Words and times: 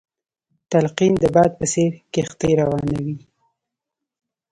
تلقين 0.71 1.13
د 1.23 1.25
باد 1.35 1.51
په 1.59 1.65
څېر 1.73 1.91
کښتۍ 2.13 2.51
روانوي. 2.61 3.15